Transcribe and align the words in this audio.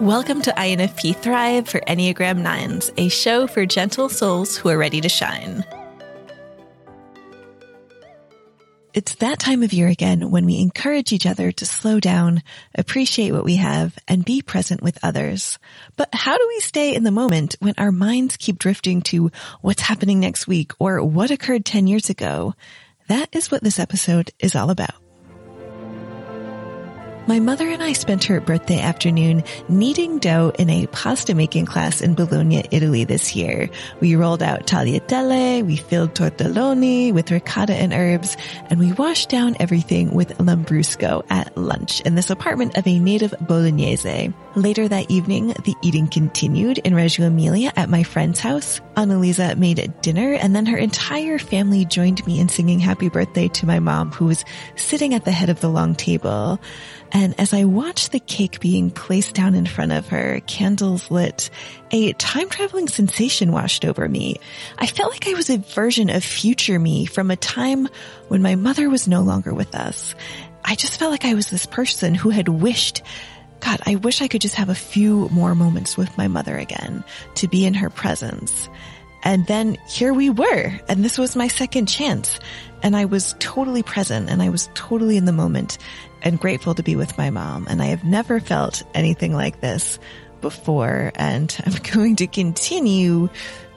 Welcome 0.00 0.42
to 0.42 0.52
INFP 0.52 1.16
Thrive 1.16 1.66
for 1.66 1.80
Enneagram 1.80 2.42
9s, 2.42 2.92
a 2.98 3.08
show 3.08 3.46
for 3.46 3.64
gentle 3.64 4.10
souls 4.10 4.56
who 4.56 4.68
are 4.68 4.76
ready 4.76 5.00
to 5.00 5.08
shine. 5.08 5.64
It's 8.92 9.14
that 9.16 9.38
time 9.38 9.62
of 9.62 9.72
year 9.72 9.88
again 9.88 10.30
when 10.30 10.44
we 10.44 10.60
encourage 10.60 11.12
each 11.12 11.26
other 11.26 11.50
to 11.52 11.66
slow 11.66 12.00
down, 12.00 12.42
appreciate 12.74 13.32
what 13.32 13.44
we 13.44 13.56
have, 13.56 13.98
and 14.06 14.24
be 14.24 14.42
present 14.42 14.82
with 14.82 14.98
others. 15.02 15.58
But 15.96 16.10
how 16.12 16.36
do 16.36 16.44
we 16.48 16.60
stay 16.60 16.94
in 16.94 17.02
the 17.02 17.10
moment 17.10 17.56
when 17.60 17.74
our 17.78 17.90
minds 17.90 18.36
keep 18.36 18.58
drifting 18.58 19.02
to 19.02 19.30
what's 19.62 19.80
happening 19.80 20.20
next 20.20 20.46
week 20.46 20.72
or 20.78 21.02
what 21.02 21.30
occurred 21.30 21.64
10 21.64 21.86
years 21.86 22.10
ago? 22.10 22.54
That 23.08 23.30
is 23.32 23.50
what 23.50 23.62
this 23.62 23.78
episode 23.78 24.30
is 24.38 24.54
all 24.54 24.70
about. 24.70 25.03
My 27.26 27.40
mother 27.40 27.66
and 27.66 27.82
I 27.82 27.94
spent 27.94 28.24
her 28.24 28.38
birthday 28.38 28.80
afternoon 28.80 29.44
kneading 29.66 30.18
dough 30.18 30.52
in 30.58 30.68
a 30.68 30.86
pasta 30.88 31.34
making 31.34 31.64
class 31.64 32.02
in 32.02 32.14
Bologna, 32.14 32.64
Italy 32.70 33.04
this 33.04 33.34
year. 33.34 33.70
We 34.00 34.14
rolled 34.14 34.42
out 34.42 34.66
tagliatelle, 34.66 35.64
we 35.64 35.76
filled 35.76 36.14
tortelloni 36.14 37.14
with 37.14 37.30
ricotta 37.30 37.72
and 37.72 37.94
herbs, 37.94 38.36
and 38.68 38.78
we 38.78 38.92
washed 38.92 39.30
down 39.30 39.56
everything 39.58 40.12
with 40.12 40.36
lambrusco 40.36 41.24
at 41.30 41.56
lunch 41.56 42.02
in 42.02 42.14
this 42.14 42.28
apartment 42.28 42.76
of 42.76 42.86
a 42.86 42.98
native 42.98 43.32
Bolognese. 43.40 44.30
Later 44.54 44.86
that 44.86 45.10
evening, 45.10 45.54
the 45.64 45.74
eating 45.80 46.08
continued 46.08 46.76
in 46.78 46.94
Reggio 46.94 47.26
Emilia 47.26 47.72
at 47.74 47.88
my 47.88 48.02
friend's 48.02 48.38
house. 48.38 48.80
Annalisa 48.98 49.56
made 49.56 49.92
dinner 50.02 50.34
and 50.34 50.54
then 50.54 50.66
her 50.66 50.76
entire 50.76 51.38
family 51.38 51.86
joined 51.86 52.24
me 52.26 52.38
in 52.38 52.50
singing 52.50 52.80
happy 52.80 53.08
birthday 53.08 53.48
to 53.48 53.66
my 53.66 53.80
mom 53.80 54.12
who 54.12 54.26
was 54.26 54.44
sitting 54.76 55.14
at 55.14 55.24
the 55.24 55.32
head 55.32 55.48
of 55.48 55.60
the 55.60 55.70
long 55.70 55.94
table. 55.94 56.60
And 57.14 57.38
as 57.38 57.54
I 57.54 57.64
watched 57.64 58.10
the 58.10 58.18
cake 58.18 58.58
being 58.58 58.90
placed 58.90 59.36
down 59.36 59.54
in 59.54 59.66
front 59.66 59.92
of 59.92 60.08
her, 60.08 60.40
candles 60.48 61.12
lit, 61.12 61.48
a 61.92 62.12
time 62.14 62.48
traveling 62.48 62.88
sensation 62.88 63.52
washed 63.52 63.84
over 63.84 64.08
me. 64.08 64.40
I 64.78 64.86
felt 64.86 65.12
like 65.12 65.28
I 65.28 65.34
was 65.34 65.48
a 65.48 65.58
version 65.58 66.10
of 66.10 66.24
future 66.24 66.78
me 66.78 67.06
from 67.06 67.30
a 67.30 67.36
time 67.36 67.88
when 68.26 68.42
my 68.42 68.56
mother 68.56 68.90
was 68.90 69.06
no 69.06 69.22
longer 69.22 69.54
with 69.54 69.76
us. 69.76 70.16
I 70.64 70.74
just 70.74 70.98
felt 70.98 71.12
like 71.12 71.24
I 71.24 71.34
was 71.34 71.48
this 71.48 71.66
person 71.66 72.16
who 72.16 72.30
had 72.30 72.48
wished 72.48 73.02
God, 73.60 73.80
I 73.86 73.94
wish 73.94 74.20
I 74.20 74.28
could 74.28 74.42
just 74.42 74.56
have 74.56 74.68
a 74.68 74.74
few 74.74 75.28
more 75.30 75.54
moments 75.54 75.96
with 75.96 76.18
my 76.18 76.28
mother 76.28 76.54
again 76.54 77.02
to 77.36 77.48
be 77.48 77.64
in 77.64 77.72
her 77.72 77.88
presence. 77.88 78.68
And 79.22 79.46
then 79.46 79.78
here 79.88 80.12
we 80.12 80.28
were, 80.28 80.78
and 80.86 81.02
this 81.02 81.16
was 81.16 81.34
my 81.34 81.48
second 81.48 81.86
chance. 81.86 82.38
And 82.82 82.94
I 82.94 83.06
was 83.06 83.34
totally 83.38 83.82
present 83.82 84.28
and 84.28 84.42
I 84.42 84.50
was 84.50 84.68
totally 84.74 85.16
in 85.16 85.24
the 85.24 85.32
moment 85.32 85.78
and 86.24 86.40
grateful 86.40 86.74
to 86.74 86.82
be 86.82 86.96
with 86.96 87.16
my 87.16 87.30
mom. 87.30 87.66
And 87.68 87.80
I 87.80 87.86
have 87.86 88.02
never 88.02 88.40
felt 88.40 88.82
anything 88.94 89.34
like 89.34 89.60
this 89.60 89.98
before. 90.40 91.12
And 91.14 91.54
I'm 91.66 91.74
going 91.92 92.16
to 92.16 92.26
continue 92.26 93.28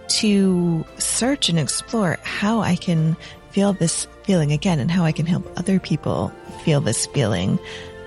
to 0.08 0.86
search 0.98 1.50
and 1.50 1.60
explore 1.60 2.18
how 2.24 2.62
I 2.62 2.78
can 2.78 3.18
feel 3.52 3.74
this 3.74 4.08
feeling 4.24 4.52
again 4.52 4.80
and 4.80 4.90
how 4.90 5.04
I 5.04 5.12
can 5.12 5.26
help 5.26 5.46
other 5.58 5.80
people 5.80 6.32
feel 6.64 6.80
this 6.80 7.06
feeling 7.08 7.60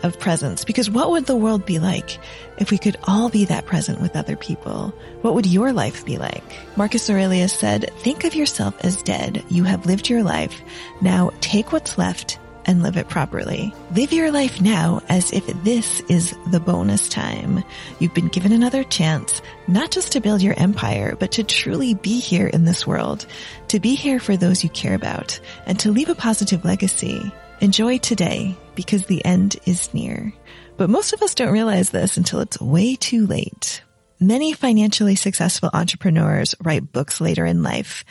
of 0.03 0.19
presence. 0.19 0.65
Because 0.65 0.89
what 0.89 1.11
would 1.11 1.27
the 1.27 1.37
world 1.37 1.67
be 1.67 1.79
like 1.79 2.19
if 2.57 2.71
we 2.71 2.79
could 2.79 2.97
all 3.05 3.29
be 3.29 3.45
that 3.47 3.67
present 3.67 4.01
with 4.01 4.17
other 4.17 4.37
people? 4.37 4.95
What 5.21 5.35
would 5.35 5.47
your 5.47 5.75
life 5.75 6.07
be 6.07 6.17
like? 6.17 6.43
Marcus 6.77 7.11
Aurelius 7.11 7.53
said, 7.53 7.91
think 7.99 8.25
of 8.25 8.35
yourself 8.35 8.75
as 8.83 9.03
dead. 9.03 9.45
You 9.51 9.65
have 9.65 9.85
lived 9.85 10.09
your 10.09 10.23
life. 10.23 10.63
Now 11.03 11.33
take 11.43 11.73
what's 11.73 11.99
left 11.99 12.39
and 12.67 12.83
live 12.83 12.97
it 12.97 13.09
properly. 13.09 13.73
Live 13.95 14.13
your 14.13 14.31
life 14.31 14.61
now 14.61 15.03
as 15.09 15.33
if 15.33 15.47
this 15.65 16.01
is 16.09 16.37
the 16.51 16.61
bonus 16.61 17.09
time. 17.09 17.65
You've 17.99 18.15
been 18.15 18.29
given 18.29 18.53
another 18.53 18.85
chance, 18.85 19.43
not 19.69 19.91
just 19.91 20.13
to 20.13 20.21
build 20.21 20.43
your 20.43 20.59
empire, 20.59 21.17
but 21.19 21.33
to 21.33 21.45
truly 21.45 21.95
be 21.95 22.21
here 22.21 22.47
in 22.47 22.65
this 22.65 22.87
world, 22.87 23.27
to 23.69 23.81
be 23.81 23.95
here 23.95 24.21
for 24.21 24.37
those 24.37 24.63
you 24.63 24.71
care 24.71 24.95
about, 24.95 25.39
and 25.67 25.79
to 25.81 25.91
leave 25.91 26.09
a 26.09 26.15
positive 26.15 26.65
legacy. 26.65 27.33
Enjoy 27.61 27.99
today 27.99 28.57
because 28.75 29.07
the 29.07 29.25
end 29.25 29.57
is 29.67 29.93
near. 29.93 30.33
But 30.77 30.89
most 30.89 31.13
of 31.13 31.23
us 31.23 31.35
don't 31.35 31.53
realize 31.53 31.91
this 31.91 32.17
until 32.17 32.41
it's 32.41 32.61
way 32.61 32.97
too 32.97 33.27
late. 33.27 33.83
Many 34.23 34.53
financially 34.53 35.17
successful 35.17 35.71
entrepreneurs 35.73 36.55
write 36.63 36.93
books 36.93 37.23
later 37.23 37.47
in 37.47 37.63
life. 37.63 38.05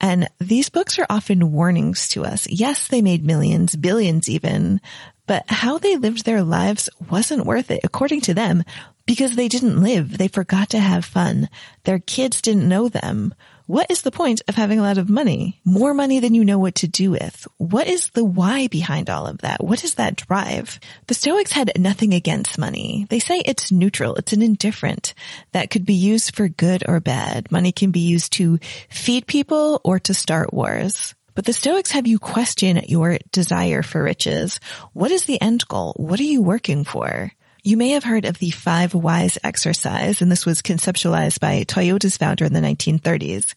And 0.00 0.28
these 0.38 0.68
books 0.68 0.96
are 1.00 1.06
often 1.10 1.50
warnings 1.50 2.06
to 2.08 2.24
us. 2.24 2.48
Yes, 2.48 2.86
they 2.86 3.02
made 3.02 3.24
millions, 3.24 3.74
billions 3.74 4.28
even, 4.28 4.80
but 5.26 5.42
how 5.48 5.78
they 5.78 5.96
lived 5.96 6.24
their 6.24 6.44
lives 6.44 6.88
wasn't 7.10 7.46
worth 7.46 7.72
it, 7.72 7.80
according 7.82 8.20
to 8.22 8.34
them, 8.34 8.62
because 9.06 9.34
they 9.34 9.48
didn't 9.48 9.82
live. 9.82 10.16
They 10.16 10.28
forgot 10.28 10.70
to 10.70 10.78
have 10.78 11.04
fun. 11.04 11.48
Their 11.82 11.98
kids 11.98 12.40
didn't 12.40 12.68
know 12.68 12.88
them. 12.88 13.34
What 13.68 13.90
is 13.90 14.02
the 14.02 14.12
point 14.12 14.42
of 14.46 14.54
having 14.54 14.78
a 14.78 14.82
lot 14.82 14.96
of 14.96 15.08
money? 15.08 15.60
More 15.64 15.92
money 15.92 16.20
than 16.20 16.34
you 16.34 16.44
know 16.44 16.60
what 16.60 16.76
to 16.76 16.86
do 16.86 17.10
with. 17.10 17.48
What 17.56 17.88
is 17.88 18.10
the 18.10 18.24
why 18.24 18.68
behind 18.68 19.10
all 19.10 19.26
of 19.26 19.38
that? 19.38 19.62
What 19.62 19.82
is 19.82 19.96
that 19.96 20.14
drive? 20.14 20.78
The 21.08 21.14
Stoics 21.14 21.50
had 21.50 21.72
nothing 21.76 22.14
against 22.14 22.58
money. 22.58 23.08
They 23.10 23.18
say 23.18 23.40
it's 23.40 23.72
neutral. 23.72 24.14
It's 24.14 24.32
an 24.32 24.40
indifferent 24.40 25.14
that 25.50 25.70
could 25.70 25.84
be 25.84 25.94
used 25.94 26.36
for 26.36 26.46
good 26.46 26.84
or 26.86 27.00
bad. 27.00 27.50
Money 27.50 27.72
can 27.72 27.90
be 27.90 28.06
used 28.06 28.34
to 28.34 28.60
feed 28.88 29.26
people 29.26 29.80
or 29.82 29.98
to 29.98 30.14
start 30.14 30.54
wars. 30.54 31.16
But 31.34 31.44
the 31.44 31.52
Stoics 31.52 31.90
have 31.90 32.06
you 32.06 32.20
question 32.20 32.80
your 32.86 33.18
desire 33.32 33.82
for 33.82 34.00
riches. 34.00 34.60
What 34.92 35.10
is 35.10 35.24
the 35.24 35.42
end 35.42 35.66
goal? 35.66 35.92
What 35.96 36.20
are 36.20 36.22
you 36.22 36.40
working 36.40 36.84
for? 36.84 37.32
You 37.66 37.76
may 37.76 37.88
have 37.90 38.04
heard 38.04 38.26
of 38.26 38.38
the 38.38 38.52
five 38.52 38.94
whys 38.94 39.38
exercise, 39.42 40.22
and 40.22 40.30
this 40.30 40.46
was 40.46 40.62
conceptualized 40.62 41.40
by 41.40 41.64
Toyota's 41.64 42.16
founder 42.16 42.44
in 42.44 42.52
the 42.52 42.60
1930s. 42.60 43.56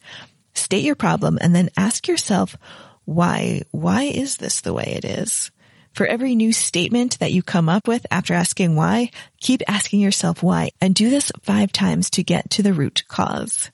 State 0.56 0.84
your 0.84 0.96
problem 0.96 1.38
and 1.40 1.54
then 1.54 1.70
ask 1.78 2.08
yourself, 2.08 2.58
why? 3.06 3.62
Why 3.70 4.06
is 4.06 4.38
this 4.38 4.62
the 4.62 4.74
way 4.74 4.96
it 4.98 5.06
is? 5.06 5.52
For 6.00 6.06
every 6.06 6.34
new 6.34 6.54
statement 6.54 7.20
that 7.20 7.34
you 7.34 7.44
come 7.44 7.68
up 7.68 7.86
with 7.86 8.08
after 8.10 8.34
asking 8.34 8.74
why, 8.78 9.12
keep 9.42 9.62
asking 9.68 10.00
yourself 10.00 10.42
why 10.42 10.72
and 10.80 10.96
do 10.96 11.10
this 11.10 11.30
five 11.42 11.74
times 11.74 12.10
to 12.12 12.24
get 12.24 12.52
to 12.52 12.64
the 12.64 12.72
root 12.72 13.04
cause. 13.10 13.70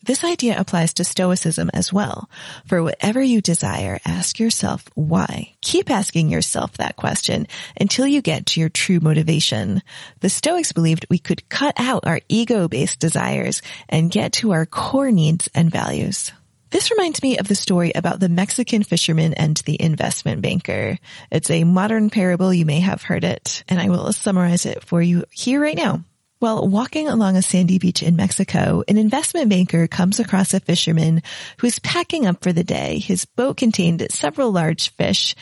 This 0.00 0.22
idea 0.22 0.56
applies 0.56 0.94
to 0.94 1.02
stoicism 1.02 1.72
as 1.74 1.92
well. 1.92 2.30
For 2.66 2.80
whatever 2.80 3.20
you 3.20 3.40
desire, 3.40 3.98
ask 4.06 4.38
yourself 4.38 4.84
why. 4.94 5.54
Keep 5.62 5.90
asking 5.90 6.30
yourself 6.30 6.74
that 6.74 6.94
question 6.94 7.48
until 7.80 8.06
you 8.06 8.22
get 8.22 8.46
to 8.46 8.60
your 8.60 8.68
true 8.68 9.00
motivation. 9.00 9.82
The 10.20 10.30
Stoics 10.30 10.70
believed 10.70 11.06
we 11.10 11.18
could 11.18 11.48
cut 11.48 11.74
out 11.76 12.06
our 12.06 12.20
ego-based 12.28 13.00
desires 13.00 13.62
and 13.88 14.12
get 14.12 14.34
to 14.34 14.52
our 14.52 14.64
core 14.64 15.10
needs 15.10 15.50
and 15.56 15.72
values. 15.72 16.30
This 16.74 16.90
reminds 16.90 17.22
me 17.22 17.38
of 17.38 17.46
the 17.46 17.54
story 17.54 17.92
about 17.94 18.18
the 18.18 18.28
Mexican 18.28 18.82
fisherman 18.82 19.32
and 19.34 19.56
the 19.58 19.80
investment 19.80 20.42
banker. 20.42 20.98
It's 21.30 21.48
a 21.48 21.62
modern 21.62 22.10
parable. 22.10 22.52
You 22.52 22.66
may 22.66 22.80
have 22.80 23.00
heard 23.00 23.22
it, 23.22 23.62
and 23.68 23.78
I 23.78 23.90
will 23.90 24.12
summarize 24.12 24.66
it 24.66 24.82
for 24.82 25.00
you 25.00 25.24
here 25.30 25.60
right 25.60 25.76
now. 25.76 26.02
While 26.40 26.66
walking 26.66 27.06
along 27.06 27.36
a 27.36 27.42
sandy 27.42 27.78
beach 27.78 28.02
in 28.02 28.16
Mexico, 28.16 28.82
an 28.88 28.98
investment 28.98 29.50
banker 29.50 29.86
comes 29.86 30.18
across 30.18 30.52
a 30.52 30.58
fisherman 30.58 31.22
who 31.58 31.68
is 31.68 31.78
packing 31.78 32.26
up 32.26 32.42
for 32.42 32.52
the 32.52 32.64
day. 32.64 32.98
His 32.98 33.24
boat 33.24 33.56
contained 33.56 34.04
several 34.10 34.50
large 34.50 34.90
fish 34.96 35.36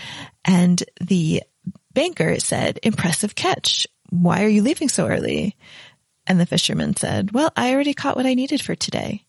and 0.45 0.85
the 1.01 1.45
banker 1.95 2.41
said, 2.41 2.79
impressive 2.83 3.35
catch. 3.35 3.87
Why 4.11 4.45
are 4.45 4.49
you 4.49 4.61
leaving 4.61 4.91
so 4.91 5.09
early? 5.09 5.57
And 6.27 6.39
the 6.39 6.45
fisherman 6.45 6.95
said, 6.95 7.31
well, 7.33 7.51
I 7.57 7.73
already 7.73 7.95
caught 7.95 8.17
what 8.17 8.27
I 8.27 8.35
needed 8.35 8.61
for 8.61 8.75
today. 8.75 9.25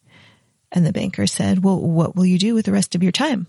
And 0.74 0.86
the 0.86 0.92
banker 0.92 1.28
said, 1.28 1.64
well, 1.64 1.80
what 1.80 2.16
will 2.16 2.26
you 2.26 2.40
do 2.40 2.56
with 2.56 2.66
the 2.66 2.72
rest 2.72 2.96
of 2.96 3.04
your 3.04 3.12
time? 3.12 3.46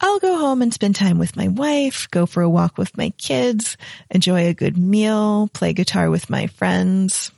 I'll 0.00 0.20
go 0.20 0.38
home 0.38 0.62
and 0.62 0.72
spend 0.72 0.96
time 0.96 1.18
with 1.18 1.36
my 1.36 1.48
wife, 1.48 2.08
go 2.10 2.26
for 2.26 2.42
a 2.42 2.48
walk 2.48 2.78
with 2.78 2.96
my 2.96 3.10
kids, 3.10 3.76
enjoy 4.10 4.46
a 4.46 4.54
good 4.54 4.78
meal, 4.78 5.48
play 5.52 5.72
guitar 5.72 6.10
with 6.10 6.30
my 6.30 6.46
friends. 6.46 7.30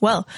Well, 0.00 0.28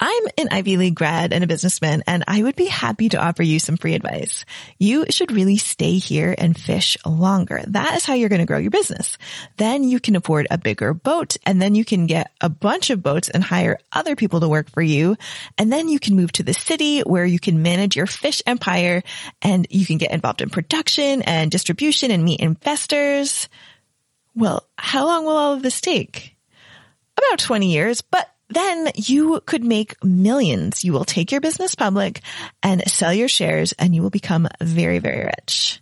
I'm 0.00 0.24
an 0.38 0.48
Ivy 0.50 0.76
League 0.76 0.96
grad 0.96 1.32
and 1.32 1.44
a 1.44 1.46
businessman, 1.46 2.02
and 2.06 2.24
I 2.26 2.42
would 2.42 2.56
be 2.56 2.66
happy 2.66 3.08
to 3.10 3.24
offer 3.24 3.44
you 3.44 3.60
some 3.60 3.76
free 3.76 3.94
advice. 3.94 4.44
You 4.78 5.06
should 5.08 5.30
really 5.30 5.56
stay 5.56 5.98
here 5.98 6.34
and 6.36 6.58
fish 6.58 6.96
longer. 7.06 7.62
That 7.68 7.94
is 7.94 8.04
how 8.04 8.14
you're 8.14 8.28
going 8.28 8.40
to 8.40 8.46
grow 8.46 8.58
your 8.58 8.72
business. 8.72 9.16
Then 9.56 9.84
you 9.84 10.00
can 10.00 10.16
afford 10.16 10.48
a 10.50 10.58
bigger 10.58 10.94
boat, 10.94 11.36
and 11.46 11.62
then 11.62 11.76
you 11.76 11.84
can 11.84 12.06
get 12.06 12.32
a 12.40 12.48
bunch 12.48 12.90
of 12.90 13.04
boats 13.04 13.28
and 13.28 13.44
hire 13.44 13.78
other 13.92 14.16
people 14.16 14.40
to 14.40 14.48
work 14.48 14.68
for 14.70 14.82
you. 14.82 15.16
And 15.58 15.72
then 15.72 15.88
you 15.88 16.00
can 16.00 16.16
move 16.16 16.32
to 16.32 16.42
the 16.42 16.54
city 16.54 17.00
where 17.00 17.24
you 17.24 17.38
can 17.38 17.62
manage 17.62 17.94
your 17.94 18.06
fish 18.06 18.42
empire 18.46 19.02
and 19.42 19.66
you 19.70 19.86
can 19.86 19.98
get 19.98 20.10
involved 20.10 20.42
in 20.42 20.50
production 20.50 21.22
and 21.22 21.52
distribution 21.52 22.10
and 22.10 22.24
meet 22.24 22.40
investors. 22.40 23.48
Well, 24.34 24.66
how 24.76 25.06
long 25.06 25.24
will 25.24 25.36
all 25.36 25.52
of 25.54 25.62
this 25.62 25.80
take? 25.80 26.36
About 27.16 27.38
20 27.38 27.70
years, 27.70 28.00
but 28.00 28.28
then 28.48 28.90
you 28.94 29.40
could 29.46 29.64
make 29.64 30.02
millions. 30.04 30.84
You 30.84 30.92
will 30.92 31.04
take 31.04 31.32
your 31.32 31.40
business 31.40 31.74
public 31.74 32.20
and 32.62 32.88
sell 32.90 33.12
your 33.12 33.28
shares 33.28 33.72
and 33.72 33.94
you 33.94 34.02
will 34.02 34.10
become 34.10 34.48
very, 34.60 34.98
very 34.98 35.24
rich. 35.24 35.80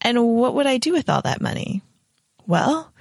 And 0.00 0.22
what 0.36 0.54
would 0.54 0.66
I 0.66 0.78
do 0.78 0.92
with 0.92 1.08
all 1.08 1.22
that 1.22 1.40
money? 1.40 1.82
Well, 2.46 2.92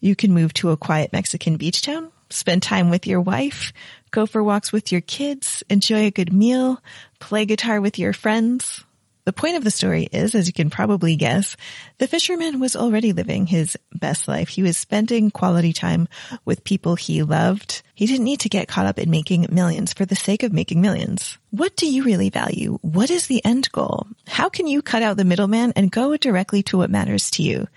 you 0.00 0.16
can 0.16 0.32
move 0.32 0.52
to 0.54 0.70
a 0.70 0.76
quiet 0.76 1.12
Mexican 1.12 1.56
beach 1.56 1.82
town, 1.82 2.10
spend 2.30 2.62
time 2.62 2.90
with 2.90 3.06
your 3.06 3.20
wife, 3.20 3.72
go 4.10 4.26
for 4.26 4.42
walks 4.42 4.72
with 4.72 4.92
your 4.92 5.00
kids, 5.00 5.62
enjoy 5.70 6.06
a 6.06 6.10
good 6.10 6.32
meal, 6.32 6.82
play 7.20 7.46
guitar 7.46 7.80
with 7.80 7.98
your 7.98 8.12
friends. 8.12 8.84
The 9.24 9.32
point 9.32 9.56
of 9.56 9.62
the 9.62 9.70
story 9.70 10.08
is, 10.10 10.34
as 10.34 10.48
you 10.48 10.52
can 10.52 10.68
probably 10.68 11.14
guess, 11.14 11.56
the 11.98 12.08
fisherman 12.08 12.58
was 12.58 12.74
already 12.74 13.12
living 13.12 13.46
his 13.46 13.78
best 13.94 14.26
life. 14.26 14.48
He 14.48 14.64
was 14.64 14.76
spending 14.76 15.30
quality 15.30 15.72
time 15.72 16.08
with 16.44 16.64
people 16.64 16.96
he 16.96 17.22
loved. 17.22 17.82
He 17.94 18.06
didn't 18.06 18.24
need 18.24 18.40
to 18.40 18.48
get 18.48 18.66
caught 18.66 18.86
up 18.86 18.98
in 18.98 19.10
making 19.10 19.46
millions 19.52 19.92
for 19.92 20.04
the 20.04 20.16
sake 20.16 20.42
of 20.42 20.52
making 20.52 20.80
millions. 20.80 21.38
What 21.50 21.76
do 21.76 21.88
you 21.88 22.02
really 22.02 22.30
value? 22.30 22.78
What 22.82 23.10
is 23.10 23.28
the 23.28 23.44
end 23.44 23.70
goal? 23.70 24.08
How 24.26 24.48
can 24.48 24.66
you 24.66 24.82
cut 24.82 25.04
out 25.04 25.16
the 25.16 25.24
middleman 25.24 25.72
and 25.76 25.92
go 25.92 26.16
directly 26.16 26.64
to 26.64 26.78
what 26.78 26.90
matters 26.90 27.30
to 27.32 27.44
you? 27.44 27.68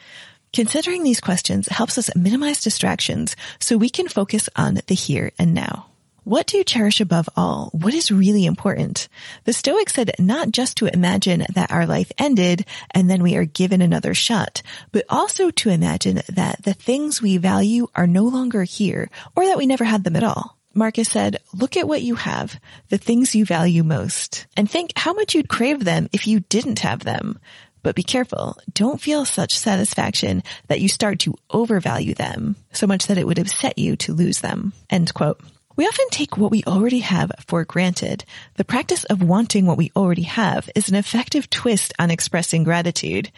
Considering 0.52 1.04
these 1.04 1.22
questions 1.22 1.68
helps 1.68 2.00
us 2.00 2.10
minimize 2.16 2.62
distractions 2.62 3.36
so 3.60 3.78
we 3.78 3.90
can 3.90 4.08
focus 4.08 4.50
on 4.56 4.80
the 4.88 4.96
here 4.96 5.32
and 5.38 5.54
now. 5.54 5.86
What 6.26 6.48
do 6.48 6.58
you 6.58 6.64
cherish 6.64 7.02
above 7.02 7.30
all? 7.36 7.70
What 7.72 7.94
is 7.94 8.10
really 8.10 8.48
important? 8.48 9.10
The 9.44 9.54
Stoics 9.54 9.94
said 9.94 10.10
not 10.18 10.50
just 10.50 10.78
to 10.78 10.92
imagine 10.92 11.46
that 11.54 11.72
our 11.72 11.86
life 11.86 12.12
ended 12.18 12.66
and 12.90 13.08
then 13.08 13.22
we 13.22 13.36
are 13.36 13.46
given 13.46 13.80
another 13.80 14.16
shot, 14.16 14.64
but 14.92 15.06
also 15.08 15.52
to 15.52 15.70
imagine 15.70 16.24
that 16.30 16.64
the 16.64 16.74
things 16.74 17.22
we 17.22 17.38
value 17.38 17.90
are 17.94 18.08
no 18.08 18.24
longer 18.24 18.64
here 18.64 19.12
or 19.36 19.46
that 19.46 19.60
we 19.60 19.68
never 19.68 19.84
had 19.84 20.04
them 20.04 20.16
at 20.16 20.24
all. 20.24 20.58
Marcus 20.74 21.10
said, 21.10 21.38
look 21.54 21.78
at 21.78 21.88
what 21.88 22.02
you 22.02 22.16
have, 22.16 22.60
the 22.90 22.98
things 22.98 23.36
you 23.36 23.46
value 23.46 23.84
most, 23.84 24.48
and 24.58 24.68
think 24.68 24.94
how 24.96 25.14
much 25.14 25.36
you'd 25.36 25.48
crave 25.48 25.84
them 25.84 26.10
if 26.12 26.26
you 26.26 26.40
didn't 26.40 26.80
have 26.80 27.02
them. 27.02 27.38
But 27.84 27.96
be 27.96 28.02
careful. 28.02 28.58
Don't 28.74 29.00
feel 29.00 29.26
such 29.26 29.56
satisfaction 29.60 30.42
that 30.70 30.82
you 30.82 30.90
start 30.90 31.20
to 31.20 31.36
overvalue 31.52 32.16
them 32.16 32.56
so 32.72 32.88
much 32.88 33.06
that 33.06 33.20
it 33.20 33.28
would 33.28 33.38
upset 33.38 33.78
you 33.78 33.96
to 33.98 34.14
lose 34.16 34.40
them. 34.40 34.74
End 34.90 35.14
quote. 35.14 35.40
We 35.76 35.86
often 35.86 36.08
take 36.10 36.38
what 36.38 36.52
we 36.52 36.64
already 36.64 37.00
have 37.00 37.34
for 37.48 37.66
granted. 37.66 38.24
The 38.56 38.64
practice 38.64 39.04
of 39.06 39.22
wanting 39.22 39.66
what 39.66 39.78
we 39.78 39.92
already 39.94 40.22
have 40.24 40.70
is 40.74 40.88
an 40.88 40.96
effective 40.96 41.50
twist 41.50 41.94
on 42.00 42.12
expressing 42.12 42.64
gratitude. 42.64 43.30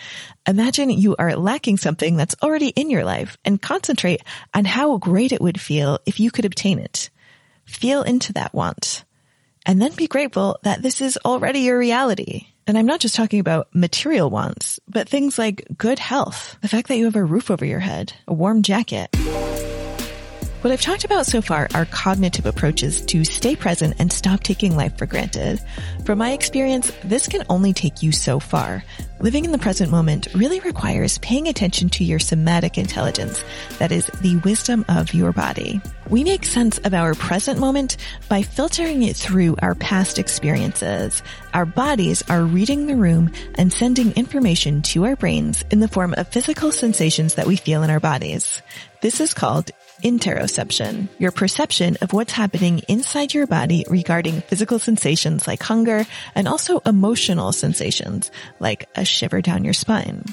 Imagine 0.47 0.91
you 0.91 1.15
are 1.17 1.35
lacking 1.35 1.77
something 1.77 2.15
that's 2.15 2.35
already 2.43 2.67
in 2.69 2.91
your 2.91 3.03
life 3.03 3.37
and 3.43 3.61
concentrate 3.61 4.21
on 4.53 4.65
how 4.65 4.97
great 4.97 5.31
it 5.31 5.41
would 5.41 5.59
feel 5.59 5.97
if 6.05 6.19
you 6.19 6.29
could 6.29 6.45
obtain 6.45 6.77
it. 6.77 7.09
Feel 7.65 8.03
into 8.03 8.33
that 8.33 8.53
want. 8.53 9.03
And 9.65 9.81
then 9.81 9.95
be 9.95 10.07
grateful 10.07 10.59
that 10.61 10.83
this 10.83 11.01
is 11.01 11.17
already 11.25 11.61
your 11.61 11.79
reality. 11.79 12.47
And 12.67 12.77
I'm 12.77 12.85
not 12.85 12.99
just 12.99 13.15
talking 13.15 13.39
about 13.39 13.69
material 13.73 14.29
wants, 14.29 14.79
but 14.87 15.09
things 15.09 15.39
like 15.39 15.65
good 15.75 15.97
health, 15.97 16.57
the 16.61 16.67
fact 16.67 16.89
that 16.89 16.97
you 16.97 17.05
have 17.05 17.15
a 17.15 17.23
roof 17.23 17.49
over 17.49 17.65
your 17.65 17.79
head, 17.79 18.13
a 18.27 18.33
warm 18.33 18.61
jacket. 18.61 19.09
What 20.67 20.73
I've 20.73 20.81
talked 20.81 21.05
about 21.05 21.25
so 21.25 21.41
far 21.41 21.69
are 21.73 21.85
cognitive 21.85 22.45
approaches 22.45 22.99
to 23.05 23.23
stay 23.23 23.55
present 23.55 23.95
and 23.99 24.11
stop 24.11 24.43
taking 24.43 24.75
life 24.75 24.97
for 24.97 25.05
granted. 25.05 25.61
From 26.03 26.17
my 26.17 26.33
experience, 26.33 26.91
this 27.05 27.25
can 27.25 27.45
only 27.49 27.71
take 27.71 28.03
you 28.03 28.11
so 28.11 28.37
far. 28.37 28.83
Living 29.21 29.45
in 29.45 29.53
the 29.53 29.59
present 29.59 29.91
moment 29.91 30.27
really 30.35 30.59
requires 30.59 31.19
paying 31.19 31.47
attention 31.47 31.87
to 31.91 32.03
your 32.03 32.19
somatic 32.19 32.77
intelligence, 32.77 33.45
that 33.79 33.93
is, 33.93 34.07
the 34.19 34.35
wisdom 34.43 34.83
of 34.89 35.13
your 35.13 35.31
body. 35.31 35.79
We 36.09 36.25
make 36.25 36.43
sense 36.43 36.79
of 36.79 36.93
our 36.93 37.13
present 37.15 37.61
moment 37.61 37.95
by 38.27 38.41
filtering 38.41 39.03
it 39.03 39.15
through 39.15 39.55
our 39.61 39.73
past 39.73 40.19
experiences. 40.19 41.23
Our 41.53 41.65
bodies 41.65 42.23
are 42.29 42.43
reading 42.43 42.87
the 42.87 42.97
room 42.97 43.31
and 43.55 43.71
sending 43.71 44.11
information 44.11 44.81
to 44.83 45.05
our 45.05 45.15
brains 45.15 45.63
in 45.71 45.79
the 45.79 45.87
form 45.87 46.13
of 46.17 46.27
physical 46.27 46.73
sensations 46.73 47.35
that 47.35 47.47
we 47.47 47.55
feel 47.55 47.83
in 47.83 47.89
our 47.89 48.01
bodies. 48.01 48.61
This 48.99 49.21
is 49.21 49.33
called 49.33 49.71
interoception, 50.03 51.07
your 51.17 51.31
perception 51.31 51.97
of 52.01 52.13
what's 52.13 52.31
happening 52.31 52.79
inside 52.87 53.33
your 53.33 53.47
body 53.47 53.85
regarding 53.89 54.41
physical 54.41 54.79
sensations 54.79 55.47
like 55.47 55.61
hunger 55.61 56.05
and 56.35 56.47
also 56.47 56.79
emotional 56.79 57.51
sensations 57.51 58.31
like 58.59 58.87
a 58.95 59.03
shiver 59.03 59.41
down 59.41 59.63
your 59.63 59.73
spine. 59.73 60.23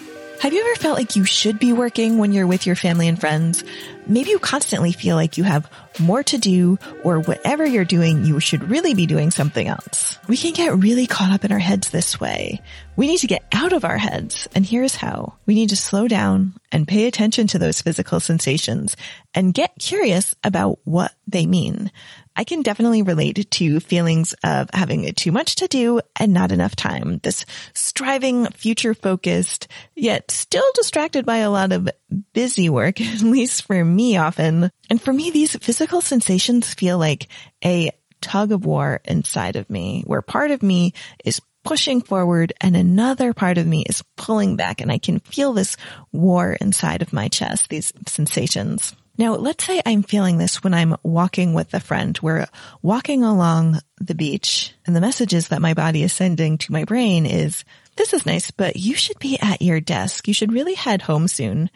Have 0.41 0.53
you 0.53 0.61
ever 0.61 0.75
felt 0.75 0.99
like 0.99 1.17
you 1.17 1.25
should 1.25 1.59
be 1.59 1.73
working 1.73 2.19
when 2.19 2.33
you're 2.33 2.47
with 2.47 2.67
your 2.67 2.77
family 2.77 3.09
and 3.09 3.19
friends? 3.19 3.65
Maybe 4.07 4.31
you 4.31 4.39
constantly 4.39 4.93
feel 4.93 5.17
like 5.17 5.39
you 5.39 5.45
have 5.45 5.71
more 5.99 6.23
to 6.25 6.37
do 6.37 6.79
or 7.03 7.21
whatever 7.21 7.65
you're 7.65 7.87
doing, 7.87 8.27
you 8.27 8.39
should 8.41 8.69
really 8.69 8.93
be 8.93 9.07
doing 9.07 9.31
something 9.31 9.67
else. 9.67 10.19
We 10.29 10.37
can 10.37 10.53
get 10.53 10.77
really 10.77 11.07
caught 11.07 11.33
up 11.33 11.45
in 11.45 11.53
our 11.53 11.59
heads 11.59 11.89
this 11.89 12.21
way. 12.21 12.61
We 12.97 13.07
need 13.07 13.21
to 13.21 13.27
get 13.27 13.45
out 13.53 13.73
of 13.73 13.85
our 13.85 13.97
heads. 13.97 14.47
And 14.55 14.67
here's 14.67 14.97
how. 14.97 15.35
We 15.47 15.55
need 15.55 15.71
to 15.71 15.77
slow 15.77 16.09
down 16.09 16.55
and 16.71 16.87
pay 16.87 17.07
attention 17.07 17.47
to 17.49 17.59
those 17.59 17.81
physical 17.81 18.21
sensations 18.21 18.97
and 19.35 19.55
get 19.55 19.79
curious 19.79 20.35
about 20.45 20.79
what 20.85 21.15
they 21.27 21.47
mean. 21.47 21.91
I 22.37 22.45
can 22.45 22.63
definitely 22.63 23.03
relate 23.03 23.51
to 23.51 23.81
feelings 23.81 24.35
of 24.43 24.69
having 24.73 25.13
too 25.15 25.33
much 25.33 25.57
to 25.57 25.69
do 25.69 26.01
and 26.19 26.33
not 26.33 26.53
enough 26.53 26.75
time. 26.75 27.21
This 27.23 27.45
striving, 27.75 28.47
future 28.47 28.95
focused, 28.95 29.69
yet 29.95 30.31
still 30.31 30.69
distracted 30.75 31.25
by 31.25 31.39
a 31.39 31.51
lot 31.51 31.73
of 31.73 31.89
busy 32.33 32.69
work, 32.69 33.01
at 33.01 33.21
least 33.21 33.67
for 33.67 33.85
me 33.85 34.17
often. 34.17 34.71
And 34.91 35.01
for 35.01 35.13
me, 35.13 35.31
these 35.31 35.57
physical 35.57 36.01
sensations 36.01 36.75
feel 36.75 36.99
like 36.99 37.29
a 37.65 37.91
tug 38.21 38.53
of 38.53 38.65
war 38.65 39.01
inside 39.05 39.57
of 39.57 39.69
me, 39.71 40.03
where 40.07 40.23
part 40.23 40.51
of 40.51 40.63
me 40.63 40.95
is 41.25 41.41
pushing 41.65 42.03
forward 42.03 42.53
and 42.61 42.77
another 42.77 43.33
part 43.33 43.59
of 43.59 43.67
me 43.67 43.85
is 43.89 44.05
pulling 44.17 44.57
back 44.57 44.81
and 44.81 44.93
I 44.93 44.99
can 44.99 45.19
feel 45.21 45.53
this 45.53 45.77
war 46.13 46.53
inside 46.61 47.01
of 47.01 47.13
my 47.13 47.29
chest, 47.29 47.71
these 47.71 47.93
sensations. 48.07 48.95
Now, 49.17 49.37
let's 49.37 49.65
say 49.65 49.81
I'm 49.87 50.03
feeling 50.03 50.39
this 50.39 50.65
when 50.65 50.75
I'm 50.75 50.97
walking 51.03 51.55
with 51.55 51.73
a 51.73 51.81
friend. 51.81 52.19
We're 52.21 52.47
walking 52.83 53.23
along 53.23 53.79
the 54.01 54.15
beach 54.15 54.75
and 54.87 54.97
the 54.97 55.01
messages 55.01 55.49
that 55.49 55.63
my 55.63 55.75
body 55.75 56.03
is 56.03 56.13
sending 56.13 56.59
to 56.59 56.73
my 56.73 56.85
brain 56.85 57.25
is, 57.25 57.65
this 57.97 58.13
is 58.13 58.27
nice, 58.27 58.51
but 58.51 58.77
you 58.77 58.97
should 58.97 59.19
be 59.21 59.39
at 59.41 59.63
your 59.63 59.81
desk. 59.81 60.27
You 60.27 60.35
should 60.35 60.53
really 60.53 60.75
head 60.75 61.03
home 61.03 61.29
soon. 61.29 61.71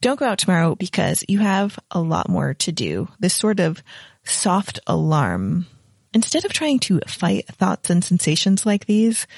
Don't 0.00 0.18
go 0.18 0.26
out 0.26 0.38
tomorrow 0.38 0.74
because 0.74 1.24
you 1.28 1.38
have 1.38 1.78
a 1.90 2.00
lot 2.00 2.28
more 2.28 2.54
to 2.54 2.72
do. 2.72 3.08
This 3.20 3.34
sort 3.34 3.60
of 3.60 3.82
soft 4.24 4.80
alarm. 4.86 5.66
Instead 6.12 6.44
of 6.44 6.52
trying 6.52 6.80
to 6.80 7.00
fight 7.06 7.46
thoughts 7.46 7.88
and 7.88 8.02
sensations 8.02 8.66
like 8.66 8.86
these, 8.86 9.28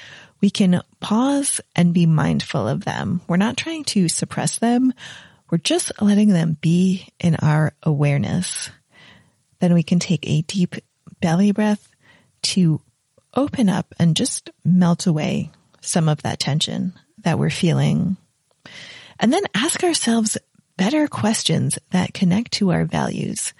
we 0.41 0.49
can 0.49 0.81
pause 0.99 1.61
and 1.75 1.93
be 1.93 2.07
mindful 2.07 2.67
of 2.67 2.83
them. 2.83 3.21
We're 3.27 3.37
not 3.37 3.57
trying 3.57 3.83
to 3.85 4.09
suppress 4.09 4.57
them. 4.57 4.93
We're 5.53 5.57
just 5.57 5.91
letting 6.01 6.29
them 6.29 6.57
be 6.59 7.07
in 7.19 7.35
our 7.35 7.75
awareness. 7.83 8.71
Then 9.59 9.75
we 9.75 9.83
can 9.83 9.99
take 9.99 10.27
a 10.27 10.41
deep 10.41 10.77
belly 11.21 11.51
breath 11.51 11.91
to 12.41 12.81
open 13.35 13.69
up 13.69 13.93
and 13.99 14.15
just 14.15 14.49
melt 14.65 15.05
away 15.05 15.51
some 15.79 16.09
of 16.09 16.23
that 16.23 16.39
tension 16.39 16.93
that 17.19 17.37
we're 17.37 17.51
feeling. 17.51 18.17
And 19.19 19.31
then 19.31 19.43
ask 19.53 19.83
ourselves 19.83 20.39
better 20.75 21.07
questions 21.07 21.77
that 21.91 22.15
connect 22.15 22.53
to 22.53 22.71
our 22.71 22.85
values. 22.85 23.53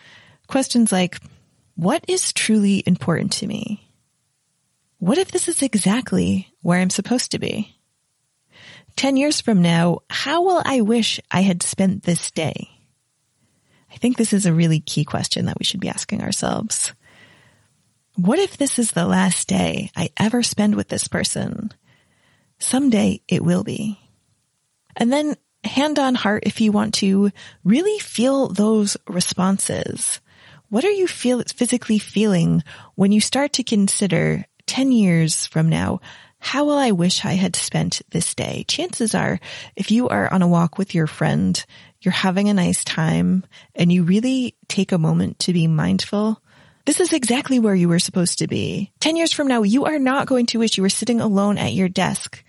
Questions 0.47 0.91
like, 0.91 1.19
what 1.75 2.03
is 2.07 2.33
truly 2.33 2.81
important 2.87 3.33
to 3.33 3.45
me? 3.45 3.87
What 4.97 5.19
if 5.19 5.29
this 5.29 5.47
is 5.47 5.61
exactly 5.61 6.51
where 6.63 6.79
I'm 6.79 6.89
supposed 6.89 7.33
to 7.33 7.37
be? 7.37 7.77
10 8.95 9.17
years 9.17 9.41
from 9.41 9.61
now, 9.61 9.99
how 10.09 10.43
will 10.43 10.61
I 10.63 10.81
wish 10.81 11.19
I 11.31 11.41
had 11.41 11.63
spent 11.63 12.03
this 12.03 12.31
day? 12.31 12.69
I 13.91 13.97
think 13.97 14.17
this 14.17 14.33
is 14.33 14.45
a 14.45 14.53
really 14.53 14.79
key 14.79 15.05
question 15.05 15.45
that 15.45 15.59
we 15.59 15.65
should 15.65 15.79
be 15.79 15.89
asking 15.89 16.21
ourselves. 16.21 16.93
What 18.15 18.39
if 18.39 18.57
this 18.57 18.79
is 18.79 18.91
the 18.91 19.05
last 19.05 19.47
day 19.47 19.89
I 19.95 20.09
ever 20.17 20.43
spend 20.43 20.75
with 20.75 20.87
this 20.87 21.07
person? 21.07 21.71
Someday 22.59 23.21
it 23.27 23.43
will 23.43 23.63
be. 23.63 23.99
And 24.95 25.11
then 25.11 25.35
hand 25.63 25.99
on 25.99 26.15
heart, 26.15 26.43
if 26.45 26.61
you 26.61 26.71
want 26.71 26.95
to 26.95 27.31
really 27.63 27.99
feel 27.99 28.49
those 28.49 28.97
responses. 29.07 30.19
What 30.69 30.85
are 30.85 30.91
you 30.91 31.07
feel, 31.07 31.43
physically 31.43 31.99
feeling 31.99 32.63
when 32.95 33.11
you 33.11 33.21
start 33.21 33.53
to 33.53 33.63
consider 33.63 34.45
10 34.65 34.91
years 34.91 35.45
from 35.47 35.69
now, 35.69 35.99
how 36.43 36.65
will 36.65 36.77
I 36.77 36.91
wish 36.91 37.23
I 37.23 37.33
had 37.33 37.55
spent 37.55 38.01
this 38.09 38.35
day? 38.35 38.65
Chances 38.67 39.15
are, 39.15 39.39
if 39.77 39.91
you 39.91 40.09
are 40.09 40.31
on 40.31 40.41
a 40.41 40.47
walk 40.47 40.77
with 40.77 40.93
your 40.93 41.07
friend, 41.07 41.65
you're 42.01 42.11
having 42.11 42.49
a 42.49 42.53
nice 42.53 42.83
time 42.83 43.45
and 43.75 43.89
you 43.89 44.03
really 44.03 44.53
take 44.67 44.91
a 44.91 44.97
moment 44.97 45.39
to 45.39 45.53
be 45.53 45.67
mindful. 45.67 46.41
This 46.85 46.99
is 46.99 47.13
exactly 47.13 47.59
where 47.59 47.73
you 47.73 47.87
were 47.87 47.97
supposed 47.97 48.39
to 48.39 48.47
be. 48.47 48.91
10 48.99 49.15
years 49.15 49.31
from 49.31 49.47
now, 49.47 49.63
you 49.63 49.85
are 49.85 49.97
not 49.97 50.27
going 50.27 50.45
to 50.47 50.59
wish 50.59 50.75
you 50.75 50.83
were 50.83 50.89
sitting 50.89 51.21
alone 51.21 51.57
at 51.57 51.71
your 51.71 51.87
desk. 51.87 52.43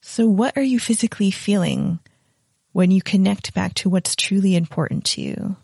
So 0.00 0.28
what 0.28 0.56
are 0.56 0.62
you 0.62 0.78
physically 0.78 1.32
feeling 1.32 1.98
when 2.70 2.92
you 2.92 3.02
connect 3.02 3.52
back 3.52 3.74
to 3.74 3.90
what's 3.90 4.14
truly 4.14 4.54
important 4.54 5.06
to 5.06 5.20
you 5.20 5.56